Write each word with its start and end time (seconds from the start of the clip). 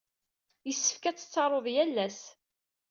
Yessefk 0.67 1.03
ad 1.05 1.17
tettaruḍ 1.17 1.65
yal 1.75 1.95
ass. 2.05 2.21